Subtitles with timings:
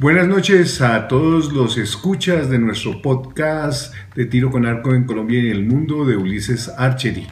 [0.00, 5.40] Buenas noches a todos los escuchas de nuestro podcast de tiro con arco en Colombia
[5.40, 7.26] y en el mundo de Ulises Archery.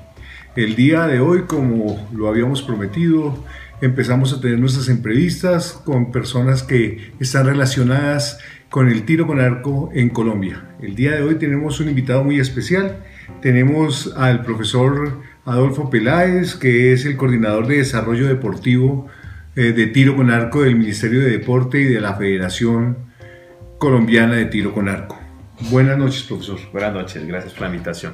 [0.54, 3.42] El día de hoy, como lo habíamos prometido,
[3.80, 8.38] empezamos a tener nuestras entrevistas con personas que están relacionadas
[8.68, 10.62] con el tiro con arco en Colombia.
[10.82, 13.02] El día de hoy tenemos un invitado muy especial.
[13.40, 19.08] Tenemos al profesor Adolfo Peláez, que es el coordinador de desarrollo deportivo
[19.58, 22.96] de tiro con arco del Ministerio de Deporte y de la Federación
[23.78, 25.18] Colombiana de Tiro con Arco.
[25.70, 26.60] Buenas noches, profesor.
[26.72, 28.12] Buenas noches, gracias por la invitación.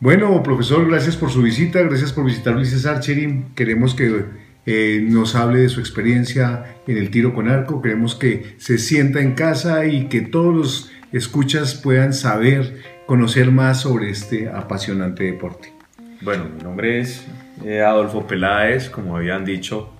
[0.00, 3.46] Bueno, profesor, gracias por su visita, gracias por visitar Ulises Archery.
[3.54, 4.26] Queremos que
[4.66, 9.22] eh, nos hable de su experiencia en el tiro con arco, queremos que se sienta
[9.22, 15.72] en casa y que todos los escuchas puedan saber, conocer más sobre este apasionante deporte.
[16.20, 17.24] Bueno, mi nombre es
[17.64, 19.90] eh, Adolfo Peláez, como habían dicho,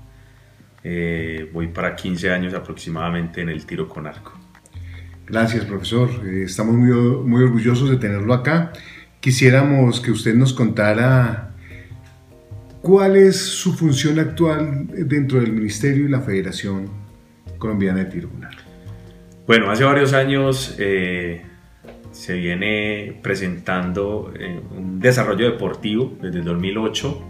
[0.85, 4.33] eh, voy para 15 años aproximadamente en el tiro con arco.
[5.27, 6.11] Gracias, profesor.
[6.27, 8.73] Eh, estamos muy, muy orgullosos de tenerlo acá.
[9.21, 11.55] Quisiéramos que usted nos contara
[12.81, 16.91] cuál es su función actual dentro del Ministerio y la Federación
[17.59, 18.63] Colombiana de Tiro con Arco.
[19.47, 21.43] Bueno, hace varios años eh,
[22.11, 24.33] se viene presentando
[24.77, 27.29] un desarrollo deportivo desde el 2008.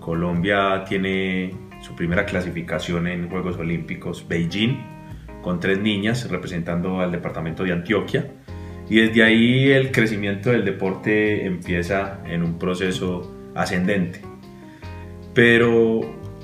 [0.00, 4.78] Colombia tiene su primera clasificación en Juegos Olímpicos Beijing,
[5.42, 8.32] con tres niñas representando al departamento de Antioquia.
[8.88, 14.20] Y desde ahí el crecimiento del deporte empieza en un proceso ascendente.
[15.32, 16.00] Pero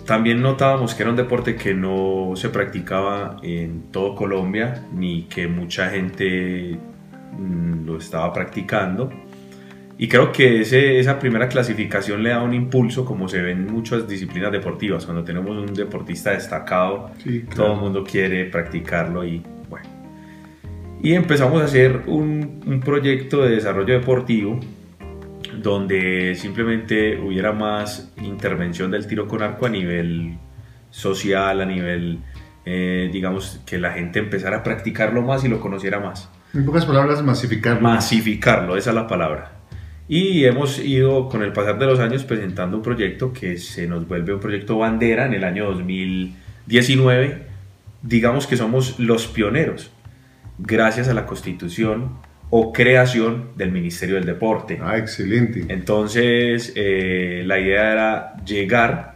[0.06, 5.48] también notábamos que era un deporte que no se practicaba en todo Colombia, ni que
[5.48, 6.78] mucha gente
[7.36, 9.10] mm, lo estaba practicando.
[10.02, 13.72] Y creo que ese, esa primera clasificación le da un impulso, como se ve en
[13.72, 15.04] muchas disciplinas deportivas.
[15.04, 17.12] Cuando tenemos un deportista destacado,
[17.54, 19.86] todo el mundo quiere practicarlo y bueno.
[21.00, 24.58] Y empezamos a hacer un, un proyecto de desarrollo deportivo
[25.62, 30.36] donde simplemente hubiera más intervención del tiro con arco a nivel
[30.90, 32.18] social, a nivel,
[32.64, 36.28] eh, digamos, que la gente empezara a practicarlo más y lo conociera más.
[36.54, 37.80] En pocas palabras, masificarlo.
[37.82, 39.61] Masificarlo, esa es la palabra.
[40.12, 44.06] Y hemos ido con el pasar de los años presentando un proyecto que se nos
[44.06, 47.38] vuelve un proyecto bandera en el año 2019.
[48.02, 49.90] Digamos que somos los pioneros,
[50.58, 52.18] gracias a la constitución
[52.50, 54.78] o creación del Ministerio del Deporte.
[54.82, 55.64] Ah, excelente.
[55.70, 59.14] Entonces, eh, la idea era llegar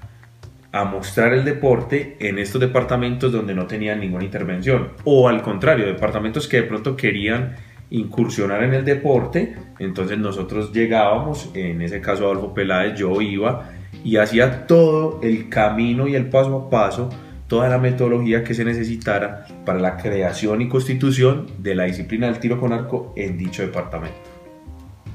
[0.73, 4.93] a mostrar el deporte en estos departamentos donde no tenían ninguna intervención.
[5.05, 7.55] O al contrario, departamentos que de pronto querían
[7.91, 13.71] incursionar en el deporte, entonces nosotros llegábamos, en ese caso Adolfo Peláez, yo iba
[14.05, 17.11] y hacía todo el camino y el paso a paso,
[17.47, 22.41] toda la metodología que se necesitara para la creación y constitución de la disciplina del
[22.41, 24.31] tiro con arco en dicho departamento.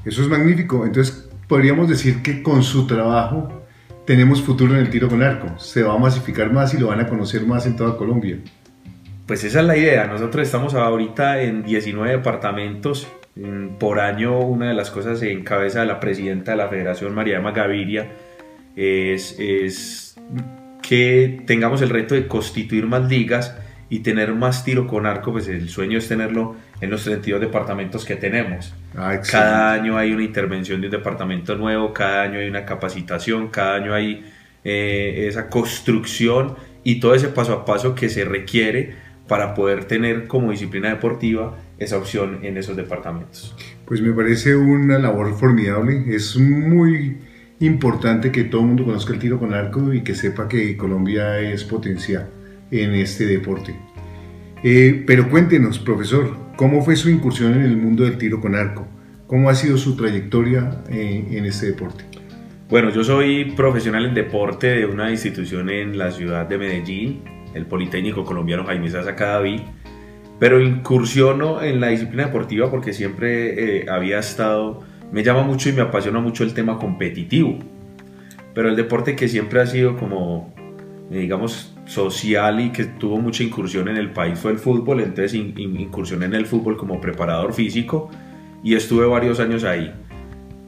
[0.04, 3.62] Eso es magnífico, entonces podríamos decir que con su trabajo
[4.06, 7.00] tenemos futuro en el tiro con arco, se va a masificar más y lo van
[7.00, 8.38] a conocer más en toda Colombia.
[9.26, 10.06] Pues esa es la idea.
[10.06, 13.08] Nosotros estamos ahorita en 19 departamentos.
[13.34, 17.14] Mm, por año, una de las cosas en cabeza de la presidenta de la Federación,
[17.14, 18.08] María Emma Gaviria,
[18.76, 20.16] es, es
[20.82, 23.56] que tengamos el reto de constituir más ligas
[23.88, 28.06] y tener más tiro con arco, pues el sueño es tenerlo en los 32 departamentos
[28.06, 28.74] que tenemos.
[28.96, 33.48] Ah, cada año hay una intervención de un departamento nuevo, cada año hay una capacitación,
[33.48, 34.24] cada año hay
[34.64, 38.94] eh, esa construcción y todo ese paso a paso que se requiere
[39.28, 43.54] para poder tener como disciplina deportiva esa opción en esos departamentos.
[43.86, 47.18] Pues me parece una labor formidable, es muy
[47.60, 51.38] importante que todo el mundo conozca el tiro con arco y que sepa que Colombia
[51.40, 52.28] es potencial
[52.70, 53.74] en este deporte.
[54.64, 58.86] Eh, pero cuéntenos, profesor, ¿cómo fue su incursión en el mundo del tiro con arco?
[59.26, 62.04] ¿Cómo ha sido su trayectoria eh, en este deporte?
[62.68, 67.20] Bueno, yo soy profesional en deporte de una institución en la ciudad de Medellín,
[67.54, 69.62] el Politécnico Colombiano Jaime Sasa Cadaví,
[70.38, 74.80] pero incursiono en la disciplina deportiva porque siempre eh, había estado,
[75.12, 77.58] me llama mucho y me apasiona mucho el tema competitivo,
[78.54, 80.52] pero el deporte que siempre ha sido como,
[81.10, 86.26] digamos, social y que tuvo mucha incursión en el país fue el fútbol, entonces incursioné
[86.26, 88.10] en el fútbol como preparador físico
[88.64, 89.92] y estuve varios años ahí.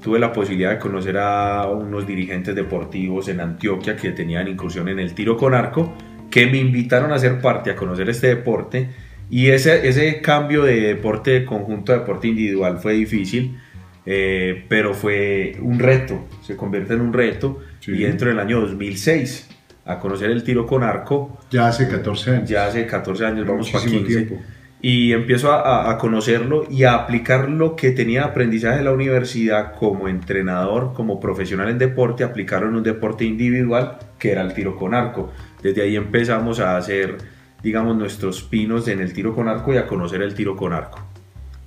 [0.02, 4.98] Tuve la posibilidad de conocer a unos dirigentes deportivos en Antioquia que tenían incursión en
[4.98, 5.94] el tiro con arco
[6.34, 8.88] que me invitaron a ser parte, a conocer este deporte.
[9.30, 13.56] Y ese, ese cambio de deporte de conjunto a deporte individual fue difícil,
[14.04, 17.60] eh, pero fue un reto, se convierte en un reto.
[17.86, 19.48] Y dentro del año 2006
[19.84, 21.38] a conocer el tiro con arco.
[21.52, 22.48] Ya hace 14 años.
[22.48, 24.04] Ya hace 14 años, vamos para 15.
[24.04, 24.42] Tiempo.
[24.86, 29.72] Y empiezo a, a, conocerlo y a aplicar lo que tenía aprendizaje en la universidad
[29.78, 34.76] como entrenador, como profesional en deporte, aplicarlo en un deporte individual que era el tiro
[34.76, 35.32] con arco.
[35.62, 37.16] Desde ahí empezamos a hacer,
[37.62, 41.00] digamos, nuestros pinos en el tiro con arco y a conocer el tiro con arco.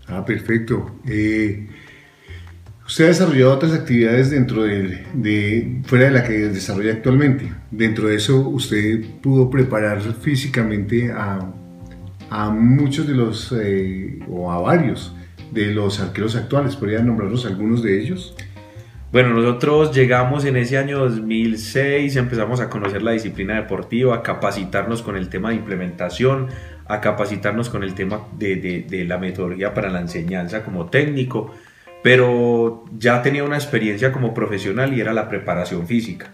[0.07, 0.99] Ah, perfecto.
[1.07, 1.67] Eh,
[2.85, 7.51] usted ha desarrollado otras actividades dentro de, fuera de la que desarrolla actualmente.
[7.71, 11.39] Dentro de eso, usted pudo preparar físicamente a,
[12.29, 15.13] a muchos de los, eh, o a varios
[15.51, 16.75] de los arqueros actuales.
[16.75, 18.35] ¿Podría nombrarnos algunos de ellos?
[19.11, 25.01] Bueno, nosotros llegamos en ese año 2006, empezamos a conocer la disciplina deportiva, a capacitarnos
[25.01, 26.47] con el tema de implementación,
[26.85, 31.53] a capacitarnos con el tema de, la metodología para la enseñanza como técnico,
[32.03, 36.29] pero ya tenía una experiencia como profesional y era la preparación física.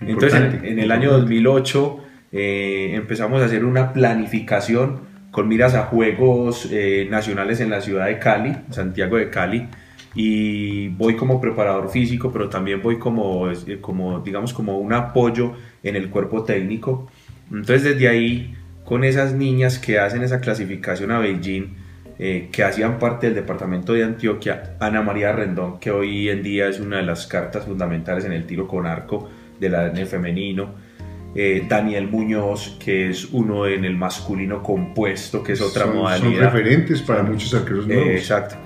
[0.00, 1.98] Entonces, en, el año 2008
[2.30, 8.06] eh, empezamos a hacer una planificación con miras a Juegos eh, Nacionales en la ciudad
[8.06, 9.66] de Cali, Santiago de Cali,
[10.14, 15.54] y voy como preparador físico, pero también voy como, eh, como digamos, como un apoyo
[15.82, 17.10] en el cuerpo técnico.
[17.50, 21.76] Entonces, desde ahí con esas niñas que hacen esa clasificación a Beijing,
[22.18, 26.68] eh, que hacían parte del departamento de Antioquia, Ana María Rendón, que hoy en día
[26.68, 30.74] es una de las cartas fundamentales en el tiro con arco del ADN femenino,
[31.34, 36.50] eh, Daniel Muñoz, que es uno en el masculino compuesto, que es otra modalidad.
[36.50, 38.08] Son referentes para muchos arqueros nuevos.
[38.08, 38.56] exacto.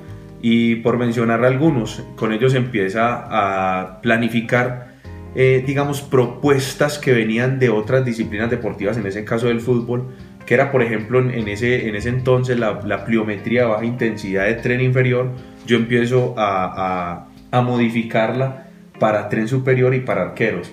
[0.42, 4.96] Y por mencionar algunos, con ellos empieza a planificar
[5.38, 10.06] eh, digamos, propuestas que venían de otras disciplinas deportivas, en ese caso del fútbol,
[10.46, 14.46] que era, por ejemplo, en ese, en ese entonces la, la pliometría de baja intensidad
[14.46, 15.32] de tren inferior,
[15.66, 18.68] yo empiezo a, a, a modificarla
[18.98, 20.72] para tren superior y para arqueros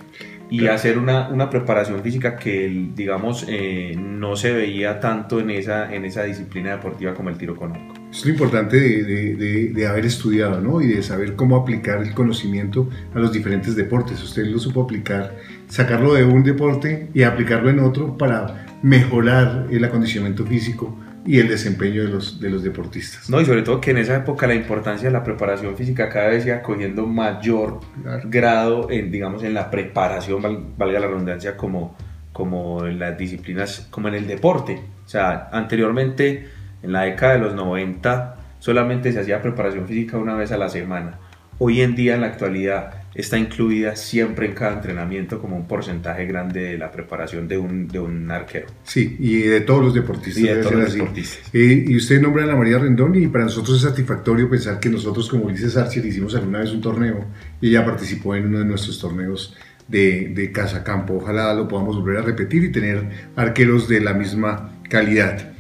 [0.53, 5.91] y hacer una, una, preparación física que, digamos, eh, no se veía tanto en esa,
[5.91, 7.95] en esa disciplina deportiva como el tiro con arco.
[8.11, 9.03] Es lo importante de,
[9.35, 10.79] de, de, haber estudiado ¿no?
[10.79, 14.21] y de saber cómo aplicar el conocimiento a los diferentes deportes.
[14.21, 15.35] Usted lo supo aplicar,
[15.69, 21.47] sacarlo de un deporte y aplicarlo en otro para mejorar el acondicionamiento físico y el
[21.47, 23.29] desempeño de los, de los deportistas.
[23.29, 26.29] No, y sobre todo que en esa época la importancia de la preparación física cada
[26.29, 27.79] vez iba cogiendo mayor
[28.25, 31.95] grado en, digamos, en la preparación, valga la redundancia, como,
[32.33, 34.81] como en las disciplinas, como en el deporte.
[35.05, 36.49] O sea, anteriormente,
[36.81, 40.69] en la década de los 90, solamente se hacía preparación física una vez a la
[40.69, 41.19] semana.
[41.59, 46.25] Hoy en día, en la actualidad, está incluida siempre en cada entrenamiento como un porcentaje
[46.25, 48.67] grande de la preparación de un, de un arquero.
[48.83, 50.43] Sí, y de todos los deportistas.
[50.43, 51.53] Y de todos los deportistas.
[51.53, 54.89] Eh, y usted nombra a Ana María Rendón y para nosotros es satisfactorio pensar que
[54.89, 57.25] nosotros como Ulises Archer hicimos alguna vez un torneo
[57.61, 59.55] y ella participó en uno de nuestros torneos
[59.87, 61.15] de, de Casa Campo.
[61.15, 65.53] Ojalá lo podamos volver a repetir y tener arqueros de la misma calidad.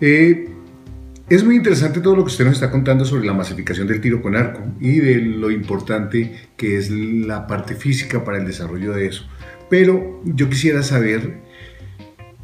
[0.00, 0.53] Eh,
[1.28, 4.20] es muy interesante todo lo que usted nos está contando sobre la masificación del tiro
[4.20, 9.06] con arco y de lo importante que es la parte física para el desarrollo de
[9.06, 9.24] eso.
[9.70, 11.38] Pero yo quisiera saber,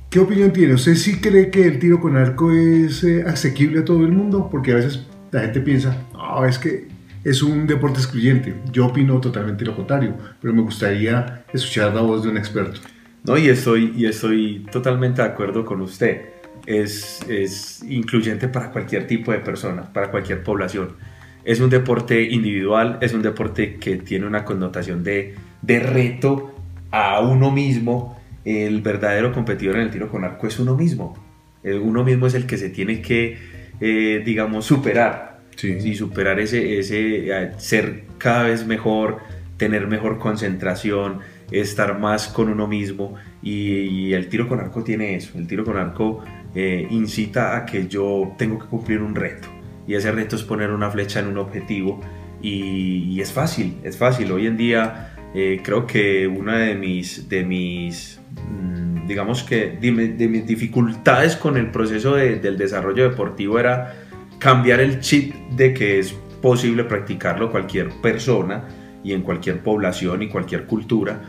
[0.08, 0.74] ¿qué opinión tiene?
[0.74, 4.48] ¿Usted sí cree que el tiro con arco es eh, asequible a todo el mundo?
[4.50, 6.88] Porque a veces la gente piensa, no, es que
[7.22, 8.54] es un deporte excluyente.
[8.72, 12.80] Yo opino totalmente lo contrario, pero me gustaría escuchar la voz de un experto.
[13.24, 19.06] No, y estoy, y estoy totalmente de acuerdo con usted es, es incluyente para cualquier
[19.06, 20.96] tipo de persona, para cualquier población.
[21.44, 26.54] Es un deporte individual, es un deporte que tiene una connotación de, de reto
[26.90, 28.20] a uno mismo.
[28.44, 31.16] El verdadero competidor en el tiro con arco es uno mismo.
[31.64, 33.38] uno mismo es el que se tiene que,
[33.80, 35.40] eh, digamos, superar.
[35.56, 35.76] Sí.
[35.82, 39.18] Y superar ese, ese, eh, ser cada vez mejor,
[39.56, 43.14] tener mejor concentración, estar más con uno mismo.
[43.42, 45.38] Y, y el tiro con arco tiene eso.
[45.38, 46.22] El tiro con arco
[46.54, 49.48] eh, incita a que yo tengo que cumplir un reto.
[49.86, 52.00] Y ese reto es poner una flecha en un objetivo.
[52.42, 54.32] Y, es fácil, es fácil.
[54.32, 59.90] Hoy en día eh, creo que una de mis, de mis mm, digamos que de,
[59.92, 63.94] mis dificultades con el proceso del desarrollo deportivo era
[64.38, 68.68] cambiar el chip de que es posible practicarlo cualquier persona
[69.02, 71.20] y en cualquier población y cualquier cultura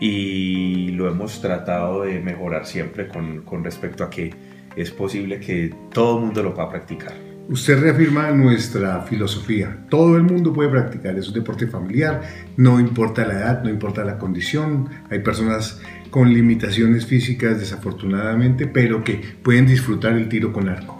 [0.00, 4.32] y lo hemos tratado de mejorar siempre con, con respecto a que
[4.78, 7.12] es posible que todo el mundo lo pueda practicar.
[7.48, 9.86] Usted reafirma nuestra filosofía.
[9.88, 11.16] Todo el mundo puede practicar.
[11.16, 12.20] Es un deporte familiar.
[12.58, 14.88] No importa la edad, no importa la condición.
[15.10, 15.80] Hay personas
[16.10, 20.98] con limitaciones físicas, desafortunadamente, pero que pueden disfrutar el tiro con arco.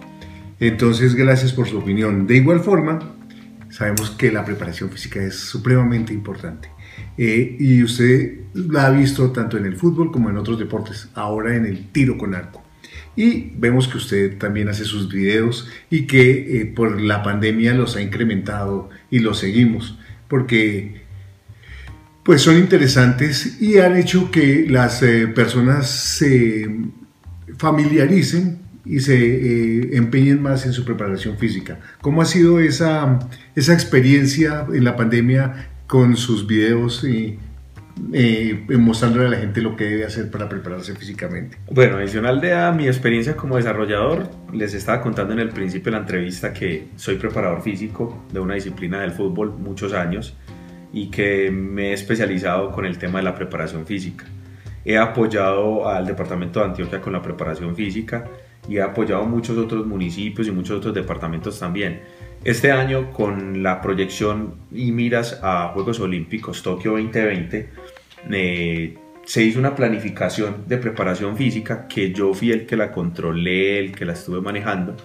[0.59, 2.25] Entonces, gracias por su opinión.
[2.25, 2.99] De igual forma,
[3.69, 6.69] sabemos que la preparación física es supremamente importante.
[7.17, 11.55] Eh, y usted la ha visto tanto en el fútbol como en otros deportes, ahora
[11.55, 12.63] en el tiro con arco.
[13.15, 17.95] Y vemos que usted también hace sus videos y que eh, por la pandemia los
[17.95, 21.01] ha incrementado y los seguimos, porque
[22.23, 26.69] pues son interesantes y han hecho que las eh, personas se
[27.57, 31.79] familiaricen y se eh, empeñen más en su preparación física.
[32.01, 33.19] ¿Cómo ha sido esa,
[33.55, 37.39] esa experiencia en la pandemia con sus videos y
[38.13, 41.57] eh, mostrándole a la gente lo que debe hacer para prepararse físicamente?
[41.69, 45.97] Bueno, adicional de a mi experiencia como desarrollador, les estaba contando en el principio de
[45.97, 50.35] la entrevista que soy preparador físico de una disciplina del fútbol muchos años
[50.91, 54.25] y que me he especializado con el tema de la preparación física.
[54.85, 58.25] He apoyado al departamento de Antioquia con la preparación física
[58.69, 62.01] y he apoyado muchos otros municipios y muchos otros departamentos también.
[62.43, 67.69] Este año con la proyección y miras a Juegos Olímpicos Tokio 2020,
[68.31, 73.79] eh, se hizo una planificación de preparación física que yo fui el que la controlé,
[73.79, 74.95] el que la estuve manejando.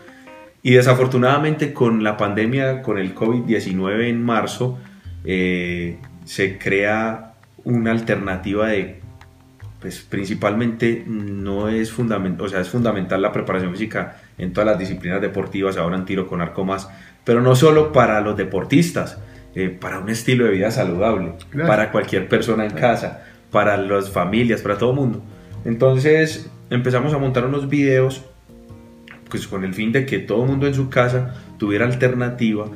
[0.62, 4.78] Y desafortunadamente con la pandemia, con el COVID-19 en marzo,
[5.24, 9.00] eh, se crea una alternativa de
[9.84, 14.78] pues principalmente no es fundamental, o sea, es fundamental la preparación física en todas las
[14.78, 16.88] disciplinas deportivas, ahora en tiro con arco más,
[17.22, 19.18] pero no solo para los deportistas,
[19.54, 21.34] eh, para un estilo de vida saludable,
[21.66, 25.22] para cualquier persona en casa, para las familias, para todo el mundo.
[25.66, 28.24] Entonces empezamos a montar unos videos
[29.28, 32.68] pues con el fin de que todo el mundo en su casa tuviera alternativa,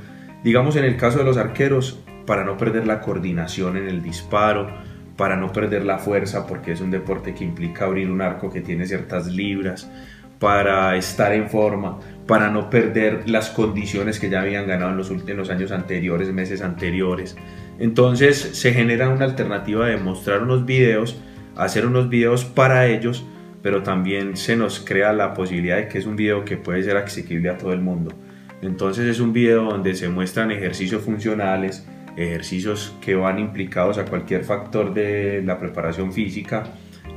[0.45, 4.69] digamos en el caso de los arqueros, para no perder la coordinación en el disparo,
[5.19, 8.61] para no perder la fuerza, porque es un deporte que implica abrir un arco que
[8.61, 9.91] tiene ciertas libras,
[10.39, 11.99] para estar en forma,
[12.29, 16.63] para no perder las condiciones que ya habían ganado en los, últimos años anteriores, meses
[16.63, 17.37] anteriores.
[17.81, 21.21] Entonces se genera una alternativa de mostrar unos videos,
[21.57, 23.27] hacer unos videos para ellos,
[23.61, 26.97] pero también se nos crea la posibilidad de que es un video que puede ser
[26.97, 28.13] accesible a todo el mundo.
[28.63, 31.85] Entonces es un video donde se muestran ejercicios funcionales,
[32.19, 36.65] ejercicios que van implicados a cualquier factor de la preparación física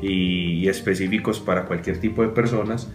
[0.02, 2.90] y, específicos para cualquier tipo de personas,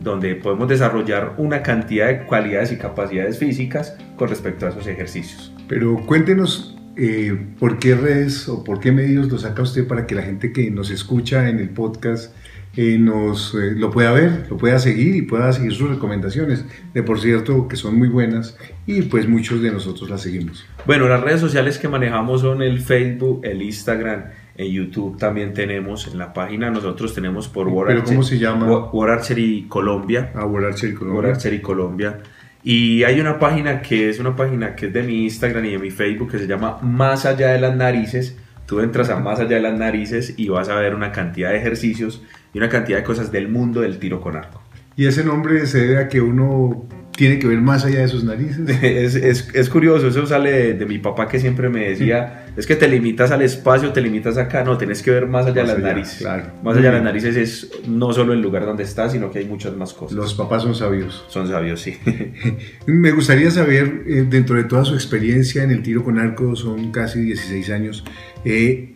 [0.00, 5.52] donde podemos desarrollar una cantidad de cualidades y capacidades físicas con respecto a esos ejercicios.
[5.68, 10.14] Pero cuéntenos eh, por qué redes o por qué medios lo saca usted para que
[10.14, 12.32] la gente que nos escucha en el podcast
[12.76, 17.02] eh, nos eh, lo pueda ver, lo pueda seguir y pueda seguir sus recomendaciones, de
[17.02, 18.56] por cierto que son muy buenas
[18.86, 20.66] y pues muchos de nosotros las seguimos.
[20.86, 24.24] Bueno, las redes sociales que manejamos son el Facebook, el Instagram,
[24.58, 28.90] en YouTube también tenemos en la página, nosotros tenemos por War ¿Cómo se llama?
[28.92, 30.32] War Archery Colombia.
[30.34, 31.22] Ah, War Archery Colombia.
[31.22, 32.18] War Archery Colombia.
[32.64, 35.78] Y hay una página que es una página que es de mi Instagram y de
[35.78, 38.36] mi Facebook que se llama Más allá de las narices.
[38.68, 41.56] Tú entras a Más allá de las narices y vas a ver una cantidad de
[41.56, 42.22] ejercicios
[42.52, 44.62] y una cantidad de cosas del mundo del tiro con arco.
[44.94, 46.84] Y ese nombre se debe a que uno
[47.18, 48.60] tiene que ver más allá de sus narices.
[48.82, 52.76] Es, es, es curioso, eso sale de, mi papá que siempre me decía, es que
[52.76, 55.78] te limitas al espacio, te limitas acá, no, tienes que ver más allá de las
[55.80, 56.18] narices.
[56.18, 56.44] Claro.
[56.62, 59.46] Más allá de las narices es no solo el lugar donde estás, sino que hay
[59.46, 60.16] muchas más cosas.
[60.16, 61.24] Los papás son sabios.
[61.28, 61.96] Son sabios, sí.
[62.86, 66.92] me gustaría saber, eh, dentro de toda su experiencia en el tiro con arco, son
[66.92, 68.04] casi 16 años,
[68.44, 68.94] eh,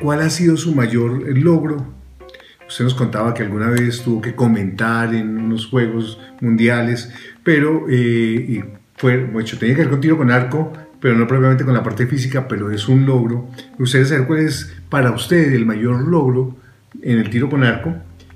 [0.00, 1.94] ¿cuál ha sido su mayor logro
[2.74, 7.08] Usted nos contaba que alguna vez tuvo que comentar en unos Juegos Mundiales,
[7.44, 8.64] pero eh,
[8.96, 12.08] fue, bueno, tenía que ver con tiro con arco, pero no propiamente con la parte
[12.08, 13.48] física, pero es un logro.
[13.78, 16.56] Gustaría saber cuál es para usted el mayor logro
[17.00, 17.94] en el tiro con arco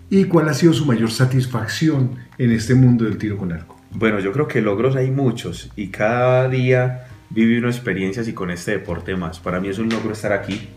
[0.08, 3.76] y cuál ha sido su mayor satisfacción en este mundo del tiro con arco.
[3.90, 8.52] Bueno, yo creo que logros hay muchos y cada día vive una experiencias y con
[8.52, 9.40] este deporte más.
[9.40, 10.68] Para mí es un logro estar aquí,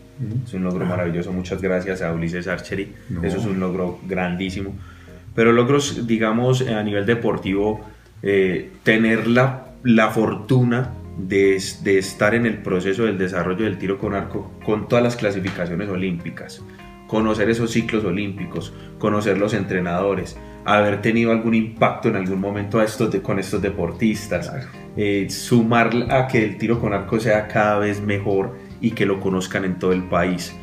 [0.44, 1.32] es un logro maravilloso.
[1.32, 2.92] Muchas gracias a Ulises Archery.
[3.22, 4.74] Eso es un logro grandísimo.
[5.34, 7.80] Pero logros, digamos, a nivel deportivo,
[8.22, 13.98] eh, tener la, la fortuna de, de, estar en el proceso del desarrollo del tiro
[13.98, 16.62] con arco con todas las clasificaciones olímpicas,
[17.06, 22.84] conocer esos ciclos olímpicos, conocer los entrenadores, haber tenido algún impacto en algún momento a
[22.84, 24.52] estos con estos deportistas,
[24.96, 29.20] eh, sumar a que el tiro con arco sea cada vez mejor y que lo
[29.20, 30.54] conozcan en todo el país.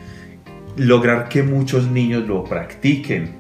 [0.75, 3.39] Lograr que muchos niños lo practiquen,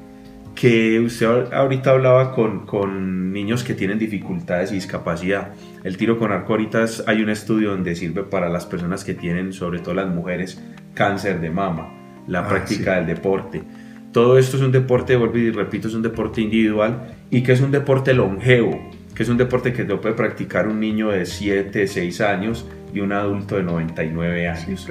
[0.55, 5.53] que usted ahorita hablaba con, con, niños que tienen dificultades y discapacidad.
[5.83, 9.53] El tiro con arco ahorita hay un estudio donde sirve para las personas que tienen,
[9.53, 10.61] sobre todo las mujeres,
[10.95, 11.93] cáncer de mama,
[12.27, 13.61] la ah, práctica del deporte.
[14.11, 17.61] Todo esto es un deporte, vuelvo y repito, es un deporte individual y que es
[17.61, 21.87] un deporte longevo, que es un deporte que lo puede practicar un niño de 7,
[21.87, 24.87] 6 años y un adulto de 99 años.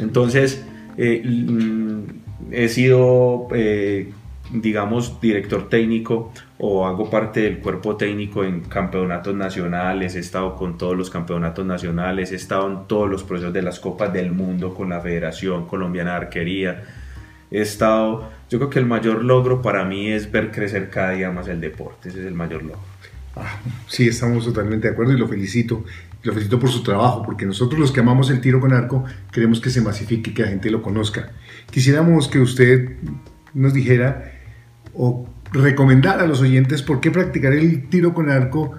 [0.00, 0.64] Entonces,
[0.96, 2.02] eh, mm,
[2.50, 4.12] he sido, eh,
[4.52, 10.76] digamos, director técnico o hago parte del cuerpo técnico en campeonatos nacionales, he estado con
[10.76, 14.74] todos los campeonatos nacionales, he estado en todos los procesos de las Copas del Mundo
[14.74, 16.84] con la Federación Colombiana de Arquería,
[17.50, 21.30] he estado, yo creo que el mayor logro para mí es ver crecer cada día
[21.30, 22.90] más el deporte, ese es el mayor logro.
[23.36, 25.84] Ah, sí, estamos totalmente de acuerdo y lo felicito.
[26.22, 29.60] Lo felicito por su trabajo, porque nosotros los que amamos el tiro con arco queremos
[29.60, 31.30] que se masifique, que la gente lo conozca.
[31.70, 32.96] Quisiéramos que usted
[33.54, 34.32] nos dijera
[34.94, 38.74] o recomendara a los oyentes por qué practicar el tiro con arco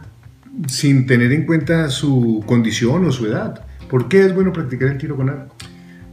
[0.68, 3.66] sin tener en cuenta su condición o su edad.
[3.90, 5.56] ¿Por qué es bueno practicar el tiro con arco?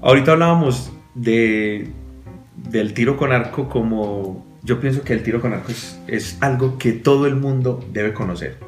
[0.01, 1.91] Ahorita hablábamos de,
[2.71, 5.73] del tiro con arco como yo pienso que el tiro con arco
[6.07, 8.59] es, algo que todo el mundo debe conocer.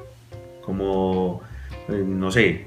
[0.63, 1.43] Como,
[1.91, 2.67] no sé,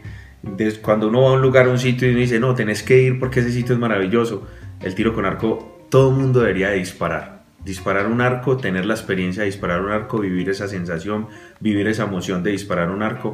[0.82, 3.02] cuando uno va a un lugar, a un sitio y uno dice, no, tenés que
[3.02, 4.48] ir porque ese sitio es maravilloso.
[4.82, 7.44] El tiro con arco, todo el mundo debería disparar.
[7.64, 11.28] Disparar un arco, tener la experiencia de disparar un arco, vivir esa sensación,
[11.62, 13.34] vivir esa emoción de disparar un arco,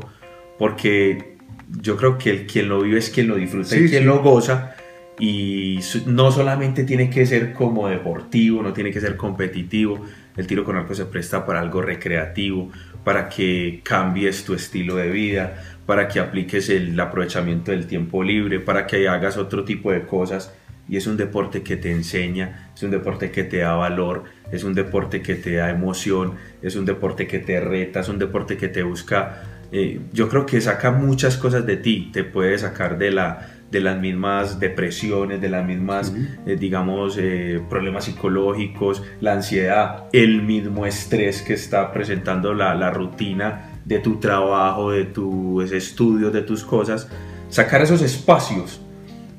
[0.59, 1.37] porque
[1.81, 4.75] yo creo que el, quien lo vive es quien lo disfruta y quien lo goza
[5.19, 10.05] y no solamente tiene que ser como deportivo, no tiene que ser competitivo,
[10.37, 12.71] el tiro con arco se presta para algo recreativo,
[13.03, 18.61] para que cambies tu estilo de vida, para que apliques el aprovechamiento del tiempo libre,
[18.61, 20.53] para que hagas otro tipo de cosas.
[20.87, 24.63] Y es un deporte que te enseña, es un deporte que te da valor, es
[24.63, 28.57] un deporte que te da emoción, es un deporte que te reta, es un deporte
[28.57, 29.43] que te busca.
[29.71, 33.79] Eh, yo creo que saca muchas cosas de ti, te puede sacar de la, de
[33.79, 36.13] las mismas depresiones, de las mismas,
[36.45, 42.89] eh, digamos, eh, problemas psicológicos, la ansiedad, el mismo estrés que está presentando la, la
[42.89, 47.09] rutina de tu trabajo, de tus estudios, de tus cosas,
[47.49, 48.81] sacar esos espacios,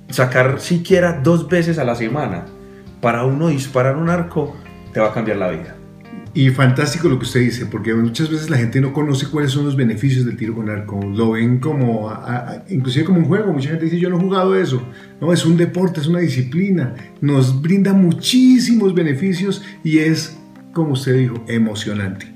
[0.08, 2.46] sacar siquiera dos veces a la semana
[3.00, 4.56] para uno disparar un arco,
[4.92, 5.79] te va a cambiar la vida.
[6.32, 9.64] Y fantástico lo que usted dice, porque muchas veces la gente no conoce cuáles son
[9.64, 11.00] los beneficios del tiro con arco.
[11.02, 12.12] Lo ven como,
[12.68, 13.52] inclusive como un juego.
[13.52, 14.80] Mucha gente dice, yo no he jugado eso.
[15.20, 16.94] No, es un deporte, es una disciplina.
[17.20, 20.38] Nos brinda muchísimos beneficios y es,
[20.72, 22.32] como usted dijo, emocionante.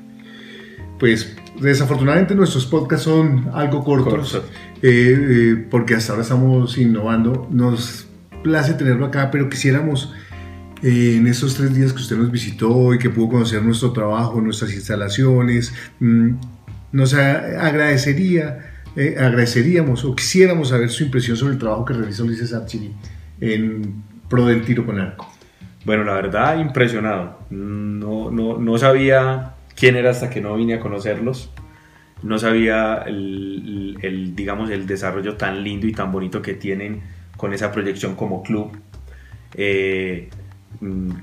[0.99, 4.43] Pues desafortunadamente nuestros podcasts son algo cortos,
[4.83, 7.47] eh, eh, porque hasta ahora estamos innovando.
[7.49, 8.09] Nos
[8.43, 10.13] place tenerlo acá, pero quisiéramos
[10.83, 14.73] en esos tres días que usted nos visitó y que pudo conocer nuestro trabajo, nuestras
[14.75, 15.73] instalaciones.
[16.01, 16.33] Mm,
[16.93, 22.53] nos agradecería, eh, agradeceríamos o quisiéramos saber su impresión sobre el trabajo que realizó Ulises
[22.53, 22.93] Archiri
[23.41, 25.31] en pro del tiro con arco.
[25.85, 27.41] Bueno, la verdad, impresionado.
[27.51, 31.51] No, no, no sabía quién era hasta que no vine a conocerlos.
[32.23, 37.03] No sabía el, el, digamos, el desarrollo tan lindo y tan bonito que tienen
[37.37, 38.79] con esa proyección como club.
[39.57, 40.31] Eh,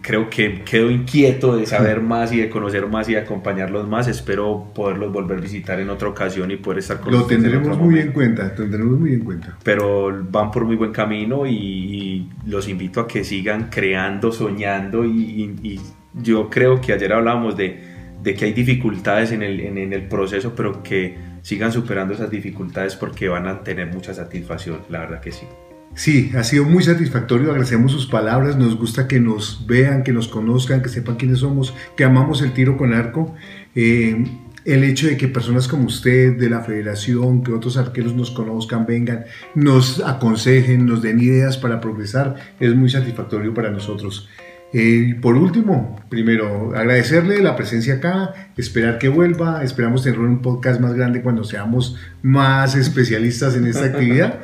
[0.01, 4.07] creo que quedo inquieto de saber más y de conocer más y de acompañarlos más.
[4.07, 7.99] Espero poderlos volver a visitar en otra ocasión y poder estar con Lo tendremos muy
[7.99, 9.57] en cuenta, tendremos muy en cuenta.
[9.63, 15.79] Pero van por muy buen camino y, los invito a que sigan creando, soñando y,
[16.13, 17.81] yo creo que ayer hablábamos de,
[18.21, 22.95] de que hay dificultades en el, en el proceso, pero que sigan superando esas dificultades
[22.95, 25.45] porque van a tener mucha satisfacción, la verdad que sí.
[25.93, 30.27] Sí, ha sido muy satisfactorio, agradecemos sus palabras, nos gusta que nos vean, que nos
[30.27, 33.35] conozcan, que sepan quiénes somos, que amamos el tiro con arco.
[33.75, 34.23] Eh,
[34.63, 38.85] el hecho de que personas como usted, de la federación, que otros arqueros nos conozcan,
[38.85, 39.25] vengan,
[39.55, 44.29] nos aconsejen, nos den ideas para progresar, es muy satisfactorio para nosotros.
[44.73, 50.79] Eh, por último, primero, agradecerle la presencia acá, esperar que vuelva, esperamos tener un podcast
[50.79, 54.39] más grande cuando seamos más especialistas en esta actividad.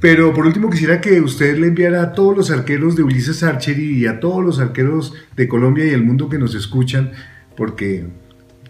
[0.00, 3.98] Pero por último quisiera que usted le enviara a todos los arqueros de Ulises Archery
[3.98, 7.12] y a todos los arqueros de Colombia y el mundo que nos escuchan,
[7.56, 8.06] porque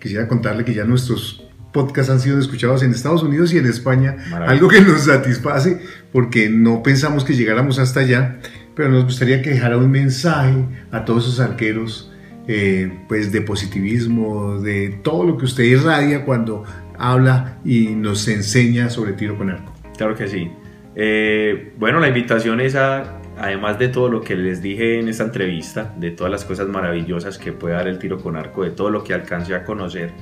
[0.00, 4.16] quisiera contarle que ya nuestros podcasts han sido escuchados en Estados Unidos y en España,
[4.46, 5.80] algo que nos satisface
[6.12, 8.38] porque no pensamos que llegáramos hasta allá,
[8.76, 12.12] pero nos gustaría que dejara un mensaje a todos esos arqueros
[12.46, 16.64] eh, pues de positivismo, de todo lo que usted irradia cuando
[16.98, 19.74] habla y nos enseña sobre tiro con arco.
[19.96, 20.50] Claro que sí.
[20.96, 25.24] Eh, bueno, la invitación es a, además de todo lo que les dije en esta
[25.24, 28.90] entrevista, de todas las cosas maravillosas que puede dar el tiro con arco, de todo
[28.90, 30.12] lo que alcance a conocer,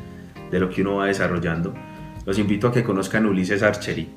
[0.51, 1.75] de lo que uno va desarrollando,
[2.25, 4.09] los invito a que conozcan Ulises Archery,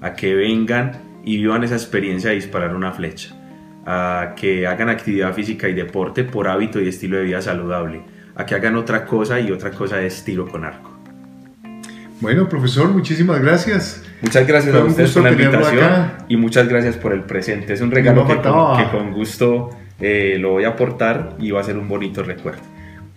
[0.00, 0.92] a que vengan
[1.24, 3.34] y vivan esa experiencia de disparar una flecha,
[3.86, 8.02] a que hagan actividad física y deporte por hábito y estilo de vida saludable,
[8.34, 10.90] a que hagan otra cosa y otra cosa de tiro con arco.
[12.20, 14.04] Bueno, profesor, muchísimas gracias.
[14.22, 17.72] Muchas gracias a ustedes por la invitación y muchas gracias por el presente.
[17.72, 18.40] Es un regalo que
[18.90, 22.62] con, gusto eh, lo voy a aportar y va a ser un bonito recuerdo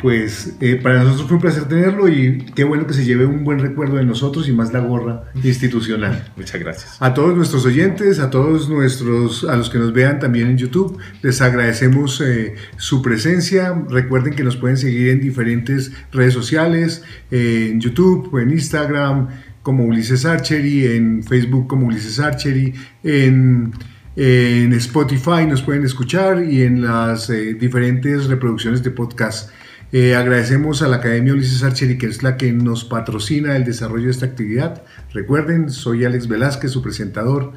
[0.06, 3.44] pues eh, para nosotros fue un placer tenerlo y qué bueno que se lleve un
[3.44, 6.32] buen recuerdo de nosotros y más la gorra institucional.
[6.36, 6.98] Muchas gracias.
[7.00, 10.98] A todos nuestros oyentes, a todos nuestros, a los que nos vean también en YouTube,
[11.22, 13.74] les agradecemos eh, su presencia.
[13.90, 19.30] Recuerden que nos pueden seguir en diferentes redes sociales, eh, en YouTube, en Instagram
[19.66, 22.74] como Ulises Archery, en Facebook como Ulises Archery,
[23.04, 23.74] en
[24.16, 29.50] en Spotify nos pueden escuchar y en las diferentes reproducciones de podcast
[29.92, 34.06] eh, agradecemos a la Academia Ulises Archery, que es la que nos patrocina el desarrollo
[34.06, 34.84] de esta actividad.
[35.14, 37.54] Recuerden, soy Alex Velázquez, su presentador.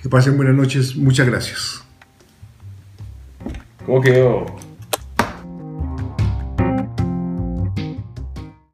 [0.00, 0.96] Que pasen buenas noches.
[0.96, 1.84] Muchas gracias.
[3.84, 4.61] ¿Cómo quedó?